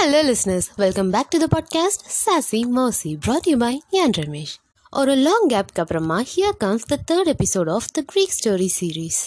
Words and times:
Hello 0.00 0.18
listeners 0.22 0.66
welcome 0.76 1.10
back 1.10 1.28
to 1.28 1.38
the 1.38 1.46
podcast 1.54 2.02
sassy 2.24 2.60
மோசி 2.76 3.16
brought 3.24 3.46
you 3.46 3.56
by 3.56 3.82
by 3.92 4.10
Ramesh 4.18 4.52
ஒரு 4.90 5.14
long 5.14 5.48
கேப்க்கு 5.48 5.80
அப்புறமா 5.80 6.20
here 6.20 6.56
comes 6.58 6.82
the 6.82 6.98
third 7.10 7.30
episode 7.32 7.70
of 7.70 7.84
the 7.92 8.04
Greek 8.12 8.34
story 8.38 8.68
series 8.80 9.18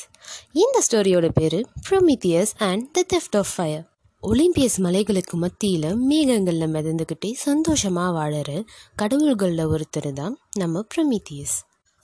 இந்த 0.52 0.84
ஸ்டோரியோட 0.92 1.30
பேர் 1.34 1.68
Prometheus 1.90 2.52
and 2.58 2.92
the 2.92 3.04
theft 3.16 3.38
of 3.38 3.52
fire 3.56 3.84
Olympus 4.22 4.78
மலைகளுக்கு 4.78 5.38
மத்தியில் 5.38 5.90
மேகங்களில் 6.10 6.74
மிதந்துக்கிட்டே 6.76 7.34
சந்தோஷமாக 7.34 8.20
வாழற 8.20 8.64
கடவுள்களில் 8.96 9.68
ஒருத்தர் 9.68 10.14
தான் 10.14 10.40
நம்ம 10.58 10.86
ப்ரொமித்தியஸ் 10.96 11.58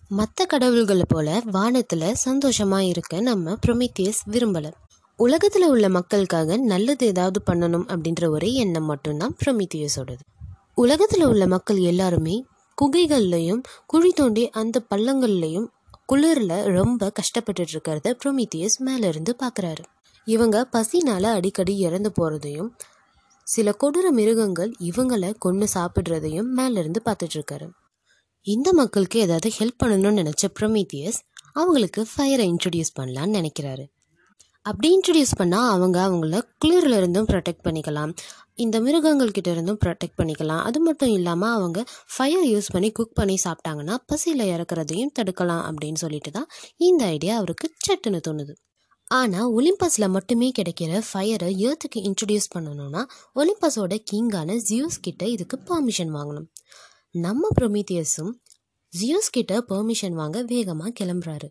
மற்ற 0.09 0.45
கடவுள்களை 0.45 1.03
போல 1.07 1.41
வானத்தில் 1.45 2.15
சந்தோஷமாக 2.15 2.83
இருக்க 2.83 3.21
நம்ம 3.21 3.57
ப்ரொமித்தியஸ் 3.67 4.21
விரும்பலை. 4.31 4.71
உலகத்தில் 5.19 5.67
உள்ள 5.67 5.89
மக்களுக்காக 5.89 6.57
நல்லது 6.57 7.05
ஏதாவது 7.07 7.41
பண்ணணும் 7.51 7.85
அப்படின்ற 7.87 8.29
ஒரே 8.29 8.53
எண்ணம் 8.53 8.85
மட்டும்தான் 8.85 9.35
ப்ரொமித்தியஸோடது 9.45 10.23
உலகத்தில் 10.73 11.25
உள்ள 11.25 11.47
மக்கள் 11.47 11.77
எல்லாருமே 11.77 12.45
குகைகள்லையும் 12.77 13.61
குழி 13.85 14.11
தோண்டி 14.15 14.49
அந்த 14.49 14.81
பள்ளங்கள்லையும் 14.89 15.67
குளிரில் 16.13 16.63
ரொம்ப 16.71 17.11
கஷ்டப்பட்டுட்டு 17.21 17.73
இருக்கிறத 17.73 18.13
ப்ரொமித்தியஸ் 18.23 18.77
மேலேருந்து 18.85 19.33
பார்க்குறாரு 19.43 19.83
இவங்க 20.25 20.65
பசினால் 20.65 21.23
அடிக்கடி 21.23 21.77
இறந்து 21.77 22.11
போகிறதையும் 22.21 22.69
சில 23.43 23.73
கொடூர 23.83 24.07
மிருகங்கள் 24.11 24.71
இவங்களை 24.79 25.33
கொன்று 25.39 25.67
சாப்பிட்றதையும் 25.73 26.49
மேலேருந்து 26.57 27.01
பார்த்துட்ருக்காரு 27.05 27.67
இந்த 28.45 28.73
மக்களுக்கு 28.73 29.19
ஏதாவது 29.19 29.51
ஹெல்ப் 29.59 29.81
பண்ணணும்னு 29.85 30.19
நினச்ச 30.21 30.45
ப்ரொமித்தியஸ் 30.59 31.19
அவங்களுக்கு 31.53 32.01
ஃபயரை 32.03 32.45
இன்ட்ரடியூஸ் 32.45 32.97
பண்ணலான்னு 32.99 33.37
நினைக்கிறாரு. 33.37 33.85
அப்படி 34.69 34.87
இன்ட்ரடியூஸ் 34.95 35.33
பண்ணால் 35.39 35.69
அவங்க 35.73 35.97
அவங்கள 36.07 36.37
குளிரில் 36.63 36.95
இருந்தும் 36.99 37.27
ப்ரொடெக்ட் 37.31 37.63
பண்ணிக்கலாம். 37.67 38.11
இந்த 38.63 38.77
மிருகங்கள்கிட்ட 38.85 39.49
இருந்தும் 39.55 39.79
ப்ரொடெக்ட் 39.83 40.17
பண்ணிக்கலாம். 40.19 40.61
அது 40.67 40.79
மட்டும் 40.85 41.11
இல்லாமல் 41.17 41.55
அவங்க 41.57 41.79
ஃபயர் 42.13 42.45
யூஸ் 42.53 42.69
பண்ணி 42.75 42.89
குக் 42.99 43.17
பண்ணி 43.19 43.35
சாப்பிட்டாங்கன்னா 43.43 43.95
பசியில் 44.11 44.45
இறக்குறதையும் 44.53 45.11
தடுக்கலாம் 45.19 45.63
அப்படின்னு 45.69 46.01
சொல்லிட்டு 46.03 46.31
தான் 46.37 46.47
இந்த 46.87 47.01
ஐடியா 47.17 47.35
அவருக்கு 47.41 47.67
சட்டுன்னு 47.87 48.21
தோணுது. 48.27 48.55
ஆனால் 49.19 49.51
ஒலிம்பஸில் 49.57 50.13
மட்டுமே 50.15 50.47
கிடைக்கிற 50.57 51.01
ஃபயரை 51.09 51.49
ஏர்த்துக்கு 51.67 51.99
இன்ட்ரடியூஸ் 52.09 52.49
பண்ணணும்னா 52.55 53.03
ஒலிம்பஸோட 53.41 53.95
கிங்கான 54.11 54.57
ஜியூஸ் 54.69 54.97
கிட்ட 55.07 55.23
இதுக்கு 55.35 55.57
பர்மிஷன் 55.69 56.11
வாங்கணும். 56.17 56.47
நம்ம 57.25 57.49
ப்ரொமீத்தியஸும் 57.59 58.33
ஜியோஸ் 58.93 59.29
கிட்ட 59.37 59.53
பெர்மிஷன் 59.69 60.17
வாங்க 60.19 60.37
வேகமாக 60.51 60.91
கிளம்புறாரு. 60.99 61.47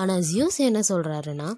ஆனால் 0.00 0.22
ஜியோஸ் 0.30 0.60
என்ன 0.68 0.80
சொல்கிறாருன்னா 0.92 1.48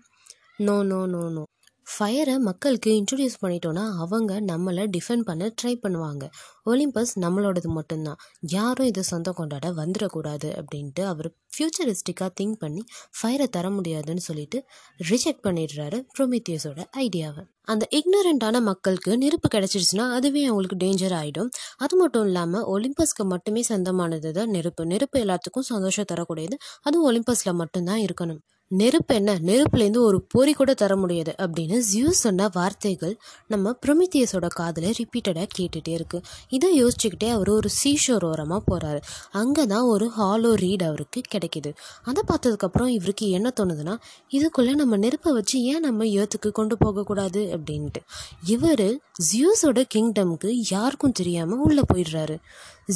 நோ 0.59 0.75
நோ 0.83 0.99
நோ 1.07 1.21
நோ 1.35 1.43
ஃபயரை 1.87 2.35
மக்களுக்கு 2.39 2.91
இன்ட்ரடியூஸ் 2.99 3.37
பண்ணிட்டோன்னா 3.43 3.85
அவங்க 4.03 4.33
நம்மளை 4.41 4.83
டிஃபெண்ட் 4.97 5.25
பண்ண 5.29 5.49
ட்ரை 5.61 5.73
பண்ணுவாங்க. 5.85 6.25
ஒலிம்பஸ் 6.67 7.13
நம்மளோடது 7.25 7.69
மட்டும்தான். 7.69 8.19
யாரும் 8.53 8.89
இதை 8.91 9.03
சொந்தம் 9.03 9.37
கொண்டாட 9.39 9.71
வந்துடக்கூடாது 9.73 10.49
அப்படின்ட்டு 10.61 11.03
அவர் 11.05 11.29
ஃப்யூச்சரிஸ்டிக்காக 11.55 12.31
திங்க் 12.41 12.61
பண்ணி 12.61 12.83
ஃபயரை 13.19 13.49
தர 13.49 13.71
முடியாதுன்னு 13.71 14.25
சொல்லிட்டு 14.29 14.61
ரிஜெக்ட் 15.01 15.45
பண்ணிடுறாரு 15.49 16.01
ப்ரொமித்தியஸோட 16.17 16.81
ஐடியாவை 17.05 17.45
அந்த 17.69 17.85
இக்னரண்ட்டான 17.99 18.61
மக்களுக்கு 18.71 19.11
நெருப்பு 19.17 19.49
கிடச்சிருச்சுன்னா 19.49 20.07
அதுவே 20.17 20.45
அவங்களுக்கு 20.45 20.79
டேஞ்சர் 20.85 21.17
ஆகிடும் 21.21 21.51
அது 21.79 21.97
மட்டும் 21.97 22.27
இல்லாமல் 22.27 22.65
ஒலிம்பஸ்க்கு 22.75 23.25
மட்டுமே 23.35 23.63
சொந்தமானது 23.63 24.33
தான் 24.33 24.51
நெருப்பு. 24.51 24.85
நெருப்பு 24.87 25.19
எல்லாத்துக்கும் 25.25 25.69
சந்தோஷம் 25.73 26.11
தரக்கூடியது 26.13 26.57
அதுவும் 26.83 27.09
ஒலிம்பஸில் 27.11 27.61
மட்டும்தான் 27.63 28.03
இருக்கணும். 28.07 28.41
நெருப்பு 28.81 29.15
என்ன? 29.15 29.35
நெருப்புலேருந்து 29.35 29.99
ஒரு 29.99 30.23
பொறி 30.23 30.53
கூட 30.53 30.75
தர 30.75 30.97
முடியாது 30.97 31.35
அப்படின்னு 31.39 31.77
ஜியூஸ் 31.93 32.21
சொன்ன 32.25 32.49
வார்த்தைகள் 32.53 33.19
நம்ம 33.47 33.73
ப்ரொமித்தியஸோட 33.87 34.47
காதில் 34.49 34.95
ரிப்பீட்டடாக 34.99 35.47
கேட்டுகிட்டே 35.59 35.93
இருக்குது 35.99 36.23
இதை 36.49 36.85
யோசிச்சுக்கிட்டே 36.85 37.29
அவர் 37.31 37.49
ஒரு 37.49 37.69
சீஷோர் 37.83 38.25
ஓரமாக 38.25 38.61
போகிறாரு 38.71 39.01
அங்கே 39.31 39.67
தான் 39.67 39.83
ஒரு 39.83 40.11
ஹாலோ 40.19 40.53
ரீட் 40.55 40.83
அவருக்கு 40.83 41.21
கிடைக்கிது. 41.35 41.73
அதை 42.03 42.23
பார்த்ததுக்கப்புறம் 42.31 42.87
இவருக்கு 42.87 43.31
என்ன 43.31 43.53
தோணுதுன்னா 43.61 43.97
இதுக்குள்ளே 44.31 44.75
நம்ம 44.75 44.97
நெருப்பை 44.97 45.33
வச்சு 45.33 45.63
ஏன் 45.63 45.81
நம்ம 45.81 46.05
ஏத்துக்கு 46.05 46.51
கொண்டு 46.51 46.79
போகக்கூடாது 46.79 47.43
அப்படின்ட்டு. 47.57 48.03
இவர் 48.47 48.89
ஜியூஸோட 49.29 49.83
கிங்டம்க்கு 49.95 50.51
யாருக்கும் 50.71 51.13
தெரியாமல் 51.13 51.59
உள்ளே 51.59 51.83
போயிடுறாரு. 51.95 52.39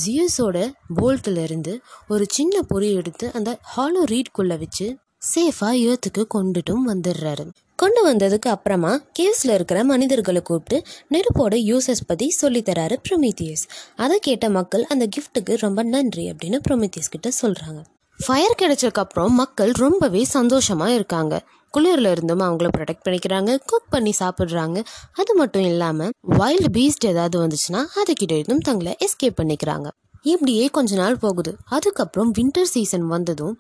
ஜியூஸோட 0.05 0.73
போல்ட்டில் 1.01 1.81
ஒரு 2.09 2.27
சின்ன 2.31 2.63
பொறி 2.63 2.93
எடுத்து 2.93 3.33
அந்த 3.33 3.59
ஹாலோ 3.77 4.05
ரீட்குள்ளே 4.05 4.59
வச்சு 4.59 4.99
சேஃபாக 5.23 5.79
ஏத்துக்கு 5.89 6.23
கொண்டுட்டும் 6.35 6.85
வந்துடுறாரு. 6.91 7.45
கொண்டு 7.77 8.01
வந்ததுக்கு 8.07 8.49
அப்புறமா 8.49 8.93
கேவ்ஸில் 9.19 9.53
இருக்கிற 9.55 9.79
மனிதர்களை 9.85 10.41
கூப்பிட்டு 10.43 10.77
நெருப்போட 11.15 11.55
யூசஸ் 11.71 12.07
பற்றி 12.07 12.27
சொல்லித்தராரு 12.43 12.97
ப்ரொமீத்தியஸ். 13.09 13.65
அதை 13.97 14.19
கேட்ட 14.19 14.49
மக்கள் 14.51 14.85
அந்த 14.85 15.09
கிஃப்ட்டுக்கு 15.17 15.57
ரொம்ப 15.65 15.83
நன்றி 15.83 16.25
அப்படின்னு 16.31 16.61
ப்ரொமீத்தியஸ் 16.69 17.13
கிட்ட 17.15 17.31
சொல்கிறாங்க 17.43 17.83
ஃபயர் 18.19 18.59
கிடைச்சதுக்கப்புறம் 18.63 19.35
மக்கள் 19.41 19.73
ரொம்பவே 19.85 20.25
சந்தோஷமாக 20.25 20.95
இருக்காங்க. 20.95 21.35
குளிரில் 21.75 22.11
இருந்தும் 22.11 22.41
அவங்கள 22.41 22.69
ப்ரொடெக்ட் 22.77 23.05
பண்ணிக்கிறாங்க 23.07 23.51
குக் 23.67 23.91
பண்ணி 23.91 24.13
சாப்பிட்றாங்க. 24.21 24.79
அது 25.13 25.33
மட்டும் 25.35 25.67
இல்லாமல் 25.73 26.13
வைல்டு 26.39 26.71
பீஸ்ட் 26.77 27.07
ஏதாவது 27.07 27.37
வந்துச்சுன்னா 27.43 27.83
அதுக்கிட்ட 28.01 28.35
இருந்தும் 28.39 28.67
தங்களை 28.69 28.95
எஸ்கேப் 29.07 29.39
பண்ணிக்கிறாங்க. 29.41 29.89
இப்படியே 30.27 30.65
கொஞ்ச 30.77 30.93
நாள் 31.03 31.19
போகுது. 31.25 31.53
அதுக்கப்புறம் 31.77 32.31
வின்டர் 32.39 32.71
சீசன் 32.75 33.07
வந்ததும் 33.15 33.55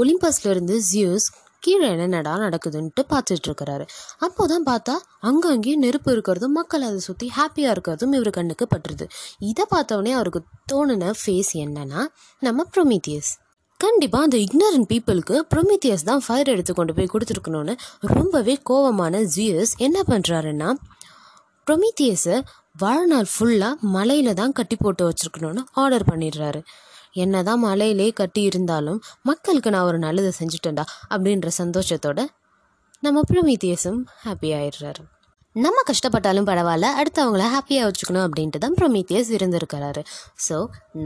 ஒலிம்பஸ்லேருந்து 0.00 0.76
ஜியூஸ் 0.90 1.26
கீழே 1.62 1.88
என்னடா 2.04 2.32
நடக்குதுன்ட்டு 2.44 3.02
பார்த்துட்டு 3.10 3.48
இருக்கிறாரு 3.48 3.84
அப்போ 4.18 4.42
தான் 4.46 4.64
பார்த்தா 4.70 4.94
அங்கங்கேயும் 5.20 5.84
நெருப்பு 5.84 6.10
இருக்கிறதும் 6.14 6.56
மக்கள் 6.58 6.86
அதை 6.88 7.00
சுற்றி 7.00 7.26
ஹாப்பியாக 7.36 7.74
இருக்கிறதும் 7.74 8.14
இவர் 8.18 8.30
கண்ணுக்கு 8.30 8.66
பட்டுருது. 8.74 9.06
இதை 9.50 9.64
பார்த்தவொடனே 9.74 10.12
அவருக்கு 10.12 10.40
தோணுன 10.72 11.12
ஃபேஸ் 11.20 11.52
என்னன்னா 11.64 12.02
நம்ம 12.42 12.66
ப்ரொமீத்தியஸ் 12.76 13.30
கண்டிப்பாக 13.80 14.26
அந்த 14.26 14.36
இக்னரன் 14.36 14.88
பீப்புளுக்கு 14.90 15.36
ப்ரொமீத்தியஸ் 15.52 16.04
தான் 16.04 16.24
ஃபயர் 16.26 16.50
எடுத்து 16.50 16.72
கொண்டு 16.72 16.92
போய் 16.94 17.12
கொடுத்துருக்கணும்னு 17.14 17.74
ரொம்பவே 18.12 18.54
கோவமான 18.70 19.22
ஜியஸ் 19.36 19.72
என்ன 19.78 19.98
பண்ணுறாருன்னா 20.10 20.68
ப்ரொமீத்தியஸை 21.66 22.36
வாழ்நாள் 22.74 23.28
ஃபுல்லாக 23.32 23.88
மலையில் 23.94 24.38
தான் 24.38 24.54
கட்டி 24.58 24.76
போட்டு 24.76 25.02
வச்சுருக்கணும்னு 25.08 25.62
ஆர்டர் 25.82 26.06
பண்ணிடுறாரு. 26.10 26.60
என்ன 27.22 27.42
தான் 27.48 27.60
மலையிலே 27.64 28.06
கட்டி 28.20 28.42
இருந்தாலும் 28.50 29.00
மக்களுக்கு 29.28 29.72
நான் 29.74 29.88
ஒரு 29.88 29.98
நல்லதை 30.04 30.30
செஞ்சுட்டேன்டா 30.38 30.84
அப்படின்ற 31.14 31.50
சந்தோஷத்தோட 31.58 32.20
நம்ம 33.06 33.22
ப்ரொமீத்தியஸும் 33.30 34.00
ஹாப்பி 34.24 34.50
ஆயிடுறாரு. 34.58 35.02
நம்ம 35.56 35.78
கஷ்டப்பட்டாலும் 35.90 36.48
பரவாயில்ல 36.50 36.90
அடுத்தவங்கள 37.00 37.46
ஹாப்பியாக 37.54 37.88
வச்சுக்கணும் 37.88 38.24
அப்படின்ட்டு 38.26 38.62
தான் 38.64 38.76
ப்ரொமீத்தியஸ் 38.80 39.30
இருந்திருக்கிறாரு. 39.38 40.02
ஸோ 40.46 40.58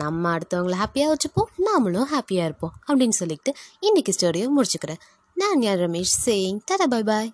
நம்ம 0.03 0.23
அடுத்தவங்கள 0.37 0.77
ஹாப்பியாக 0.83 1.15
வச்சுப்போம் 1.15 1.51
நாமளும் 1.69 2.09
ஹாப்பியாக 2.15 2.49
இருப்போம் 2.51 2.75
அப்படின்னு 2.89 3.19
சொல்லிட்டு 3.23 3.53
இன்றைக்கி 3.89 4.15
ஸ்டோரியை 4.19 4.49
முடிச்சுக்கிறேன். 4.59 5.03
நான் 5.37 5.65
யார் 5.67 5.83
ரமேஷ் 5.87 6.15
சேயிங் 6.27 6.61
தர 6.71 6.83
பாய் 6.95 7.09
பாய் 7.11 7.31